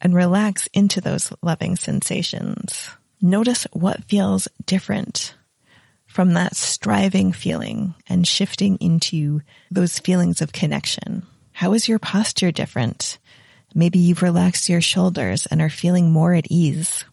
and 0.00 0.12
relax 0.12 0.66
into 0.74 1.00
those 1.00 1.32
loving 1.42 1.76
sensations? 1.76 2.90
Notice 3.22 3.68
what 3.72 4.02
feels 4.06 4.48
different 4.66 5.35
from 6.16 6.32
that 6.32 6.56
striving 6.56 7.30
feeling 7.30 7.94
and 8.08 8.26
shifting 8.26 8.78
into 8.80 9.42
those 9.70 9.98
feelings 9.98 10.40
of 10.40 10.50
connection. 10.50 11.26
How 11.52 11.74
is 11.74 11.88
your 11.88 11.98
posture 11.98 12.50
different? 12.50 13.18
Maybe 13.74 13.98
you've 13.98 14.22
relaxed 14.22 14.70
your 14.70 14.80
shoulders 14.80 15.44
and 15.44 15.60
are 15.60 15.68
feeling 15.68 16.10
more 16.10 16.32
at 16.32 16.50
ease. 16.50 17.04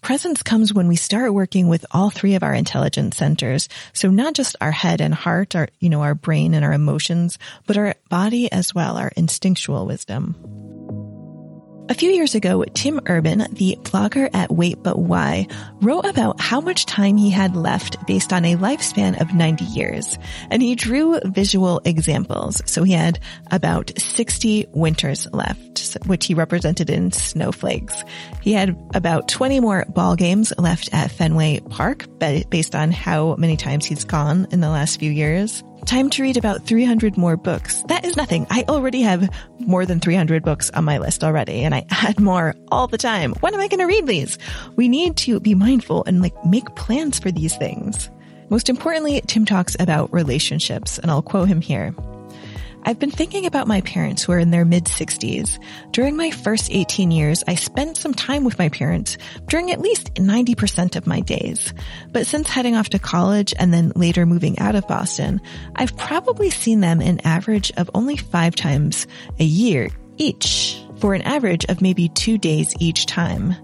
Presence 0.00 0.42
comes 0.42 0.74
when 0.74 0.88
we 0.88 0.96
start 0.96 1.32
working 1.32 1.68
with 1.68 1.86
all 1.92 2.10
three 2.10 2.34
of 2.34 2.42
our 2.42 2.52
intelligence 2.52 3.16
centers. 3.16 3.68
So 3.92 4.10
not 4.10 4.34
just 4.34 4.56
our 4.60 4.72
head 4.72 5.00
and 5.00 5.14
heart, 5.14 5.54
our, 5.54 5.68
you 5.78 5.88
know, 5.88 6.02
our 6.02 6.16
brain 6.16 6.52
and 6.52 6.64
our 6.64 6.72
emotions, 6.72 7.38
but 7.64 7.76
our 7.76 7.94
body 8.08 8.50
as 8.50 8.74
well, 8.74 8.96
our 8.96 9.12
instinctual 9.14 9.86
wisdom. 9.86 10.34
A 11.90 11.94
few 11.94 12.10
years 12.10 12.34
ago, 12.34 12.64
Tim 12.74 13.00
Urban, 13.06 13.46
the 13.50 13.78
blogger 13.80 14.28
at 14.34 14.52
Wait 14.52 14.82
But 14.82 14.98
Why, 14.98 15.46
wrote 15.80 16.04
about 16.04 16.38
how 16.38 16.60
much 16.60 16.84
time 16.84 17.16
he 17.16 17.30
had 17.30 17.56
left 17.56 18.06
based 18.06 18.30
on 18.30 18.44
a 18.44 18.56
lifespan 18.56 19.18
of 19.18 19.32
90 19.32 19.64
years. 19.64 20.18
And 20.50 20.60
he 20.60 20.74
drew 20.74 21.18
visual 21.24 21.80
examples. 21.86 22.60
So 22.66 22.82
he 22.82 22.92
had 22.92 23.20
about 23.50 23.90
60 23.98 24.66
winters 24.72 25.26
left, 25.32 25.96
which 26.04 26.26
he 26.26 26.34
represented 26.34 26.90
in 26.90 27.10
snowflakes. 27.10 28.04
He 28.42 28.52
had 28.52 28.76
about 28.94 29.28
20 29.28 29.60
more 29.60 29.86
ball 29.88 30.14
games 30.14 30.52
left 30.58 30.90
at 30.92 31.10
Fenway 31.10 31.60
Park 31.70 32.04
based 32.18 32.74
on 32.74 32.92
how 32.92 33.34
many 33.36 33.56
times 33.56 33.86
he's 33.86 34.04
gone 34.04 34.46
in 34.50 34.60
the 34.60 34.68
last 34.68 35.00
few 35.00 35.10
years. 35.10 35.64
Time 35.86 36.10
to 36.10 36.22
read 36.22 36.36
about 36.36 36.66
300 36.66 37.16
more 37.16 37.36
books. 37.36 37.82
That 37.88 38.04
is 38.04 38.16
nothing. 38.16 38.46
I 38.50 38.64
already 38.68 39.02
have 39.02 39.30
more 39.58 39.86
than 39.86 40.00
300 40.00 40.42
books 40.42 40.70
on 40.70 40.84
my 40.84 40.98
list 40.98 41.24
already, 41.24 41.64
and 41.64 41.74
I 41.74 41.86
add 41.90 42.20
more 42.20 42.54
all 42.70 42.86
the 42.86 42.98
time. 42.98 43.32
When 43.40 43.54
am 43.54 43.60
I 43.60 43.68
going 43.68 43.80
to 43.80 43.86
read 43.86 44.06
these? 44.06 44.38
We 44.76 44.88
need 44.88 45.16
to 45.18 45.40
be 45.40 45.54
mindful 45.54 46.04
and 46.04 46.20
like 46.20 46.44
make 46.44 46.74
plans 46.76 47.18
for 47.18 47.30
these 47.30 47.56
things. 47.56 48.10
Most 48.50 48.68
importantly, 48.68 49.20
Tim 49.26 49.44
talks 49.44 49.76
about 49.78 50.12
relationships, 50.12 50.98
and 50.98 51.10
I'll 51.10 51.22
quote 51.22 51.48
him 51.48 51.60
here. 51.60 51.94
I've 52.84 52.98
been 52.98 53.10
thinking 53.10 53.46
about 53.46 53.66
my 53.66 53.80
parents 53.82 54.22
who 54.22 54.32
are 54.32 54.38
in 54.38 54.50
their 54.50 54.64
mid 54.64 54.84
60s. 54.84 55.58
During 55.90 56.16
my 56.16 56.30
first 56.30 56.70
18 56.70 57.10
years, 57.10 57.44
I 57.46 57.54
spent 57.54 57.96
some 57.96 58.14
time 58.14 58.44
with 58.44 58.58
my 58.58 58.68
parents 58.68 59.18
during 59.48 59.70
at 59.70 59.80
least 59.80 60.14
90% 60.14 60.96
of 60.96 61.06
my 61.06 61.20
days. 61.20 61.74
But 62.10 62.26
since 62.26 62.48
heading 62.48 62.76
off 62.76 62.90
to 62.90 62.98
college 62.98 63.52
and 63.58 63.72
then 63.72 63.92
later 63.94 64.26
moving 64.26 64.58
out 64.58 64.74
of 64.74 64.88
Boston, 64.88 65.40
I've 65.76 65.96
probably 65.96 66.50
seen 66.50 66.80
them 66.80 67.00
an 67.00 67.20
average 67.24 67.72
of 67.76 67.90
only 67.94 68.16
five 68.16 68.54
times 68.54 69.06
a 69.38 69.44
year 69.44 69.90
each 70.16 70.82
for 70.98 71.14
an 71.14 71.22
average 71.22 71.64
of 71.66 71.80
maybe 71.80 72.08
two 72.08 72.38
days 72.38 72.74
each 72.80 73.06
time. 73.06 73.54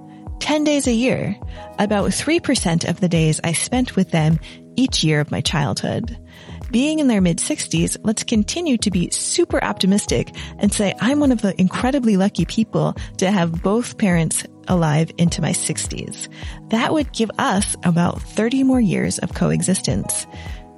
10 0.41 0.65
days 0.65 0.87
a 0.87 0.93
year, 0.93 1.37
about 1.79 2.11
3% 2.11 2.89
of 2.89 3.01
the 3.01 3.09
days 3.09 3.41
I 3.43 3.53
spent 3.53 3.97
with 3.97 4.11
them 4.11 4.39
each 4.77 5.03
year 5.03 5.21
of 5.21 5.31
my 5.31 5.41
childhood 5.41 6.19
being 6.75 6.99
in 6.99 7.07
their 7.07 7.21
mid 7.21 7.39
60s, 7.39 7.97
let's 8.03 8.25
continue 8.25 8.77
to 8.79 8.91
be 8.91 9.09
super 9.11 9.63
optimistic 9.63 10.35
and 10.59 10.73
say 10.73 10.93
I'm 11.01 11.21
one 11.21 11.31
of 11.31 11.41
the 11.41 11.55
incredibly 11.61 12.17
lucky 12.17 12.45
people 12.47 12.97
to 13.19 13.31
have 13.31 13.63
both 13.63 13.97
parents 13.97 14.45
alive 14.67 15.13
into 15.17 15.41
my 15.41 15.53
60s. 15.53 16.27
That 16.71 16.93
would 16.93 17.13
give 17.13 17.31
us 17.39 17.77
about 17.85 18.21
30 18.21 18.65
more 18.65 18.81
years 18.81 19.21
of 19.21 19.35
coexistence. 19.35 20.27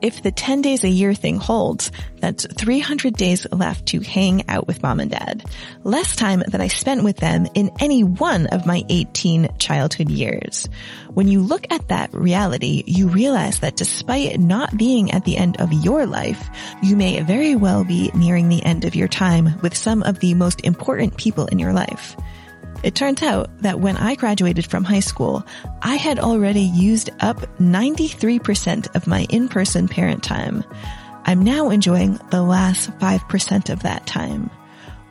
If 0.02 0.22
the 0.22 0.30
10 0.30 0.60
days 0.60 0.84
a 0.84 0.88
year 0.88 1.14
thing 1.14 1.36
holds, 1.36 1.90
that's 2.20 2.46
300 2.46 3.14
days 3.14 3.46
left 3.50 3.86
to 3.86 4.00
hang 4.00 4.48
out 4.48 4.66
with 4.66 4.82
mom 4.82 5.00
and 5.00 5.10
dad. 5.10 5.44
Less 5.84 6.14
time 6.14 6.42
than 6.46 6.60
I 6.60 6.68
spent 6.68 7.02
with 7.02 7.16
them 7.16 7.46
in 7.54 7.70
any 7.80 8.04
one 8.04 8.46
of 8.48 8.66
my 8.66 8.84
18 8.88 9.56
childhood 9.58 10.10
years. 10.10 10.68
When 11.14 11.28
you 11.28 11.40
look 11.40 11.66
at 11.72 11.88
that 11.88 12.12
reality, 12.12 12.84
you 12.86 13.08
realize 13.08 13.60
that 13.60 13.76
despite 13.76 14.38
not 14.38 14.76
being 14.76 15.12
at 15.12 15.24
the 15.24 15.38
end 15.38 15.60
of 15.60 15.72
your 15.72 16.04
life, 16.04 16.50
you 16.82 16.94
may 16.94 17.22
very 17.22 17.54
well 17.54 17.82
be 17.82 18.10
nearing 18.14 18.48
the 18.48 18.62
end 18.62 18.84
of 18.84 18.94
your 18.94 19.08
time 19.08 19.58
with 19.62 19.74
some 19.74 20.02
of 20.02 20.20
the 20.20 20.34
most 20.34 20.60
important 20.62 21.16
people 21.16 21.46
in 21.46 21.58
your 21.58 21.72
life. 21.72 22.16
It 22.86 22.94
turns 22.94 23.20
out 23.20 23.50
that 23.62 23.80
when 23.80 23.96
I 23.96 24.14
graduated 24.14 24.64
from 24.64 24.84
high 24.84 25.00
school, 25.00 25.44
I 25.82 25.96
had 25.96 26.20
already 26.20 26.60
used 26.60 27.10
up 27.18 27.38
93% 27.58 28.94
of 28.94 29.08
my 29.08 29.26
in-person 29.28 29.88
parent 29.88 30.22
time. 30.22 30.62
I'm 31.24 31.42
now 31.42 31.70
enjoying 31.70 32.20
the 32.30 32.42
last 32.42 32.96
5% 33.00 33.70
of 33.70 33.82
that 33.82 34.06
time. 34.06 34.50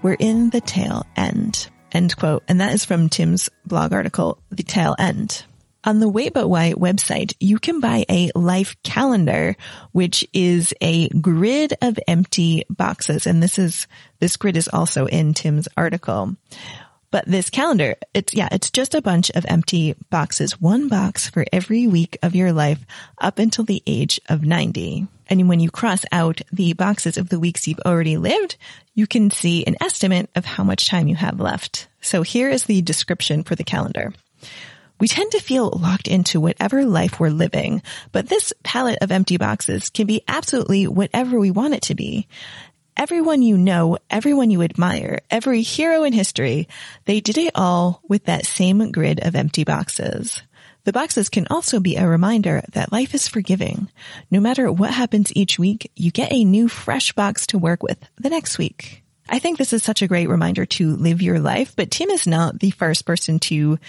We're 0.01 0.15
in 0.17 0.51
the 0.51 0.61
tail 0.61 1.05
end. 1.17 1.67
End 1.91 2.15
quote. 2.15 2.43
And 2.47 2.61
that 2.61 2.73
is 2.73 2.85
from 2.85 3.09
Tim's 3.09 3.49
blog 3.65 3.91
article, 3.91 4.41
The 4.51 4.63
Tail 4.63 4.95
End. 4.97 5.43
On 5.83 5.99
the 5.99 6.07
Wait 6.07 6.33
But 6.33 6.47
Why 6.47 6.71
website, 6.71 7.35
you 7.41 7.59
can 7.59 7.81
buy 7.81 8.05
a 8.09 8.31
life 8.35 8.77
calendar, 8.83 9.57
which 9.91 10.25
is 10.31 10.73
a 10.79 11.09
grid 11.09 11.73
of 11.81 11.99
empty 12.07 12.63
boxes. 12.69 13.27
And 13.27 13.43
this 13.43 13.59
is, 13.59 13.85
this 14.19 14.37
grid 14.37 14.55
is 14.55 14.69
also 14.69 15.07
in 15.07 15.33
Tim's 15.33 15.67
article. 15.75 16.37
But 17.15 17.27
this 17.27 17.49
calendar, 17.49 17.95
it's, 18.13 18.33
yeah, 18.33 18.49
it's 18.51 18.71
just 18.71 18.93
a 18.93 19.01
bunch 19.01 19.31
of 19.31 19.45
empty 19.47 19.95
boxes, 20.09 20.59
one 20.59 20.89
box 20.89 21.29
for 21.29 21.45
every 21.53 21.87
week 21.87 22.17
of 22.21 22.35
your 22.35 22.51
life 22.51 22.85
up 23.17 23.39
until 23.39 23.63
the 23.63 23.81
age 23.87 24.19
of 24.27 24.43
90. 24.43 25.07
And 25.29 25.47
when 25.47 25.61
you 25.61 25.71
cross 25.71 26.03
out 26.11 26.41
the 26.51 26.73
boxes 26.73 27.17
of 27.17 27.29
the 27.29 27.39
weeks 27.39 27.69
you've 27.69 27.79
already 27.85 28.17
lived, 28.17 28.57
you 28.95 29.07
can 29.07 29.31
see 29.31 29.63
an 29.63 29.77
estimate 29.79 30.29
of 30.35 30.43
how 30.43 30.65
much 30.65 30.89
time 30.89 31.07
you 31.07 31.15
have 31.15 31.39
left. 31.39 31.87
So 32.01 32.21
here 32.21 32.49
is 32.49 32.65
the 32.65 32.81
description 32.81 33.45
for 33.45 33.55
the 33.55 33.63
calendar. 33.63 34.11
We 34.99 35.07
tend 35.07 35.31
to 35.31 35.39
feel 35.39 35.69
locked 35.69 36.09
into 36.09 36.41
whatever 36.41 36.83
life 36.83 37.17
we're 37.17 37.29
living, 37.29 37.81
but 38.11 38.27
this 38.27 38.51
palette 38.61 38.99
of 39.01 39.13
empty 39.13 39.37
boxes 39.37 39.89
can 39.89 40.05
be 40.05 40.21
absolutely 40.27 40.85
whatever 40.87 41.39
we 41.39 41.51
want 41.51 41.75
it 41.75 41.83
to 41.83 41.95
be 41.95 42.27
everyone 42.97 43.41
you 43.41 43.57
know, 43.57 43.97
everyone 44.09 44.49
you 44.49 44.61
admire, 44.61 45.19
every 45.29 45.61
hero 45.61 46.03
in 46.03 46.13
history, 46.13 46.67
they 47.05 47.19
did 47.19 47.37
it 47.37 47.51
all 47.55 48.01
with 48.07 48.25
that 48.25 48.45
same 48.45 48.91
grid 48.91 49.19
of 49.19 49.35
empty 49.35 49.63
boxes. 49.63 50.41
The 50.85 50.93
boxes 50.93 51.29
can 51.29 51.47
also 51.49 51.79
be 51.79 51.95
a 51.95 52.07
reminder 52.07 52.63
that 52.73 52.91
life 52.91 53.15
is 53.15 53.27
forgiving. 53.27 53.89
No 54.29 54.39
matter 54.39 54.71
what 54.71 54.91
happens 54.91 55.35
each 55.35 55.57
week, 55.57 55.91
you 55.95 56.11
get 56.11 56.31
a 56.31 56.45
new 56.45 56.67
fresh 56.67 57.11
box 57.13 57.47
to 57.47 57.57
work 57.57 57.81
with 57.81 57.97
the 58.17 58.29
next 58.29 58.57
week. 58.57 59.03
I 59.27 59.39
think 59.39 59.57
this 59.57 59.73
is 59.73 59.83
such 59.83 60.03
a 60.03 60.07
great 60.07 60.29
reminder 60.29 60.65
to 60.65 60.95
live 60.95 61.23
your 61.23 61.39
life, 61.39 61.75
but 61.75 61.89
Tim 61.89 62.11
is 62.11 62.27
not 62.27 62.59
the 62.59 62.69
first 62.69 63.05
person 63.05 63.39
to 63.39 63.79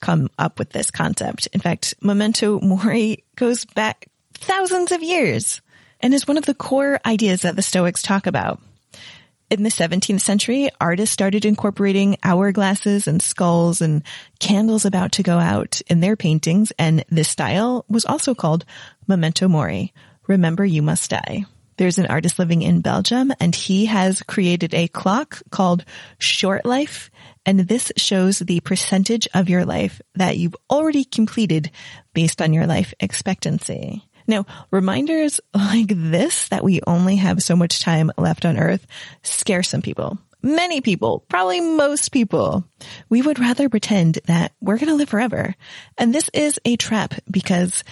come 0.00 0.28
up 0.36 0.58
with 0.58 0.70
this 0.70 0.90
concept. 0.90 1.46
In 1.52 1.60
fact, 1.60 1.94
memento 2.02 2.58
mori 2.60 3.22
goes 3.36 3.64
back 3.64 4.08
thousands 4.34 4.90
of 4.90 5.02
years 5.02 5.62
and 6.02 6.12
is 6.12 6.26
one 6.26 6.36
of 6.36 6.44
the 6.44 6.54
core 6.54 7.00
ideas 7.06 7.42
that 7.42 7.56
the 7.56 7.62
Stoics 7.62 8.02
talk 8.02 8.26
about. 8.26 8.60
In 9.50 9.62
the 9.62 9.68
17th 9.68 10.22
century, 10.22 10.70
artists 10.80 11.12
started 11.12 11.44
incorporating 11.44 12.16
hourglasses 12.24 13.06
and 13.06 13.20
skulls 13.20 13.82
and 13.82 14.02
candles 14.40 14.86
about 14.86 15.12
to 15.12 15.22
go 15.22 15.38
out 15.38 15.82
in 15.88 16.00
their 16.00 16.16
paintings, 16.16 16.72
and 16.78 17.04
this 17.10 17.28
style 17.28 17.84
was 17.86 18.06
also 18.06 18.34
called 18.34 18.64
memento 19.06 19.48
mori. 19.48 19.92
Remember, 20.26 20.64
you 20.64 20.80
must 20.80 21.10
die. 21.10 21.44
There's 21.76 21.98
an 21.98 22.06
artist 22.06 22.38
living 22.38 22.62
in 22.62 22.80
Belgium, 22.80 23.32
and 23.40 23.54
he 23.54 23.86
has 23.86 24.22
created 24.22 24.72
a 24.72 24.88
clock 24.88 25.42
called 25.50 25.84
Short 26.18 26.64
Life, 26.64 27.10
and 27.44 27.60
this 27.60 27.92
shows 27.96 28.38
the 28.38 28.60
percentage 28.60 29.28
of 29.34 29.50
your 29.50 29.64
life 29.64 30.00
that 30.14 30.38
you've 30.38 30.56
already 30.70 31.04
completed 31.04 31.70
based 32.14 32.40
on 32.40 32.52
your 32.52 32.66
life 32.66 32.94
expectancy. 33.00 34.06
Now, 34.26 34.46
reminders 34.70 35.40
like 35.54 35.88
this 35.88 36.48
that 36.48 36.64
we 36.64 36.80
only 36.86 37.16
have 37.16 37.42
so 37.42 37.56
much 37.56 37.80
time 37.80 38.10
left 38.16 38.44
on 38.44 38.58
earth 38.58 38.86
scare 39.22 39.62
some 39.62 39.82
people. 39.82 40.18
Many 40.42 40.80
people, 40.80 41.24
probably 41.28 41.60
most 41.60 42.10
people. 42.10 42.64
We 43.08 43.22
would 43.22 43.38
rather 43.38 43.68
pretend 43.68 44.18
that 44.26 44.52
we're 44.60 44.78
going 44.78 44.88
to 44.88 44.96
live 44.96 45.08
forever. 45.08 45.54
And 45.96 46.12
this 46.12 46.28
is 46.34 46.60
a 46.64 46.76
trap 46.76 47.14
because 47.30 47.84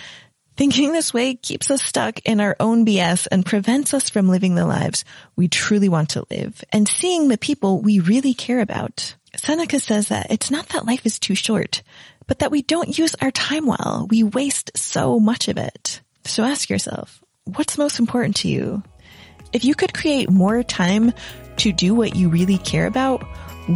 thinking 0.57 0.93
this 0.93 1.15
way 1.15 1.37
keeps 1.37 1.71
us 1.71 1.81
stuck 1.81 2.19
in 2.27 2.41
our 2.41 2.57
own 2.59 2.85
BS 2.85 3.29
and 3.31 3.47
prevents 3.47 3.95
us 3.95 4.11
from 4.11 4.29
living 4.29 4.57
the 4.57 4.67
lives 4.67 5.05
we 5.37 5.47
truly 5.47 5.89
want 5.89 6.11
to 6.11 6.27
live 6.29 6.65
and 6.73 6.89
seeing 6.89 7.29
the 7.29 7.39
people 7.39 7.81
we 7.81 8.01
really 8.01 8.35
care 8.35 8.61
about. 8.61 9.15
Seneca 9.37 9.79
says 9.79 10.09
that 10.09 10.31
it's 10.31 10.51
not 10.51 10.69
that 10.71 10.87
life 10.87 11.07
is 11.07 11.21
too 11.21 11.37
short, 11.37 11.83
but 12.27 12.41
that 12.41 12.51
we 12.51 12.63
don't 12.63 12.99
use 12.99 13.15
our 13.23 13.31
time 13.31 13.67
well. 13.67 14.07
We 14.11 14.23
waste 14.23 14.77
so 14.77 15.21
much 15.21 15.49
of 15.49 15.57
it. 15.57 16.03
So 16.25 16.45
ask 16.45 16.71
yourself, 16.71 17.23
what's 17.45 17.79
most 17.79 17.99
important 17.99 18.37
to 18.37 18.49
you? 18.49 18.83
If 19.53 19.65
you 19.65 19.75
could 19.75 19.95
create 19.95 20.31
more 20.31 20.62
time 20.62 21.12
to 21.57 21.73
do 21.73 21.95
what 21.95 22.15
you 22.15 22.29
really 22.29 22.59
care 22.59 22.87
about, 22.87 23.23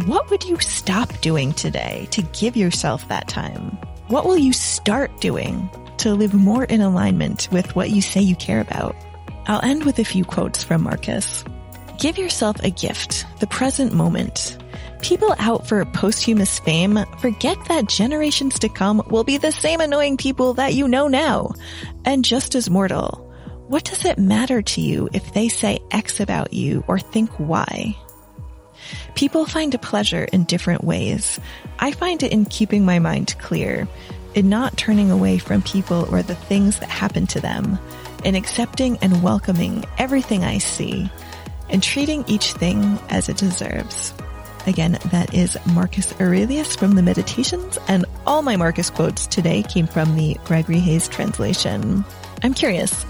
what 0.05 0.29
would 0.29 0.43
you 0.43 0.59
stop 0.59 1.21
doing 1.21 1.53
today 1.53 2.07
to 2.11 2.21
give 2.21 2.55
yourself 2.55 3.07
that 3.09 3.27
time? 3.27 3.77
What 4.07 4.25
will 4.25 4.37
you 4.37 4.53
start 4.53 5.19
doing 5.19 5.69
to 5.97 6.13
live 6.13 6.33
more 6.33 6.63
in 6.63 6.81
alignment 6.81 7.49
with 7.51 7.75
what 7.75 7.89
you 7.89 8.01
say 8.01 8.21
you 8.21 8.35
care 8.35 8.61
about? 8.61 8.95
I'll 9.47 9.63
end 9.63 9.83
with 9.83 9.99
a 9.99 10.05
few 10.05 10.25
quotes 10.25 10.63
from 10.63 10.83
Marcus. 10.83 11.43
Give 11.97 12.17
yourself 12.17 12.57
a 12.61 12.69
gift, 12.69 13.25
the 13.39 13.47
present 13.47 13.93
moment. 13.93 14.57
People 15.01 15.35
out 15.37 15.67
for 15.67 15.85
posthumous 15.85 16.59
fame 16.59 16.99
forget 17.19 17.57
that 17.67 17.87
generations 17.87 18.59
to 18.59 18.69
come 18.69 19.03
will 19.09 19.23
be 19.23 19.37
the 19.37 19.51
same 19.51 19.79
annoying 19.79 20.17
people 20.17 20.55
that 20.55 20.73
you 20.73 20.87
know 20.87 21.07
now, 21.07 21.53
and 22.05 22.25
just 22.25 22.55
as 22.55 22.69
mortal. 22.69 23.21
What 23.67 23.83
does 23.83 24.05
it 24.05 24.17
matter 24.17 24.61
to 24.61 24.81
you 24.81 25.09
if 25.13 25.33
they 25.33 25.49
say 25.49 25.79
X 25.91 26.19
about 26.19 26.53
you 26.53 26.83
or 26.87 26.99
think 26.99 27.39
Y? 27.39 27.95
People 29.15 29.45
find 29.45 29.73
a 29.73 29.79
pleasure 29.79 30.23
in 30.23 30.43
different 30.43 30.83
ways. 30.83 31.39
I 31.79 31.91
find 31.91 32.21
it 32.23 32.31
in 32.31 32.45
keeping 32.45 32.85
my 32.85 32.99
mind 32.99 33.35
clear, 33.39 33.87
in 34.33 34.49
not 34.49 34.77
turning 34.77 35.11
away 35.11 35.37
from 35.37 35.61
people 35.61 36.07
or 36.11 36.21
the 36.21 36.35
things 36.35 36.79
that 36.79 36.89
happen 36.89 37.25
to 37.27 37.39
them, 37.39 37.79
in 38.23 38.35
accepting 38.35 38.97
and 39.01 39.23
welcoming 39.23 39.85
everything 39.97 40.43
I 40.43 40.57
see, 40.57 41.09
and 41.69 41.81
treating 41.81 42.23
each 42.27 42.53
thing 42.53 42.99
as 43.09 43.29
it 43.29 43.37
deserves. 43.37 44.13
Again, 44.67 44.97
that 45.11 45.33
is 45.33 45.57
Marcus 45.73 46.13
Aurelius 46.19 46.75
from 46.75 46.95
the 46.95 47.03
Meditations, 47.03 47.77
and 47.87 48.05
all 48.25 48.41
my 48.41 48.55
Marcus 48.55 48.89
quotes 48.89 49.27
today 49.27 49.61
came 49.63 49.85
from 49.85 50.15
the 50.15 50.37
Gregory 50.45 50.79
Hayes 50.79 51.07
translation. 51.07 52.03
I'm 52.41 52.53
curious, 52.53 53.03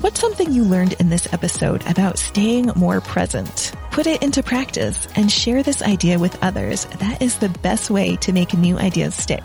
what's 0.00 0.20
something 0.20 0.52
you 0.52 0.62
learned 0.64 0.94
in 0.94 1.08
this 1.08 1.32
episode 1.32 1.84
about 1.88 2.18
staying 2.18 2.70
more 2.76 3.00
present? 3.00 3.72
Put 3.90 4.06
it 4.06 4.22
into 4.22 4.42
practice 4.42 5.08
and 5.16 5.30
share 5.30 5.62
this 5.62 5.82
idea 5.82 6.18
with 6.18 6.42
others. 6.42 6.84
That 7.00 7.20
is 7.20 7.38
the 7.38 7.48
best 7.48 7.90
way 7.90 8.16
to 8.16 8.32
make 8.32 8.54
new 8.54 8.78
ideas 8.78 9.14
stick. 9.14 9.44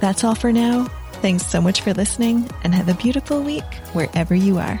That's 0.00 0.24
all 0.24 0.34
for 0.34 0.52
now. 0.52 0.86
Thanks 1.22 1.46
so 1.46 1.60
much 1.60 1.80
for 1.82 1.94
listening 1.94 2.50
and 2.64 2.74
have 2.74 2.88
a 2.88 2.94
beautiful 2.94 3.40
week 3.40 3.64
wherever 3.92 4.34
you 4.34 4.58
are. 4.58 4.80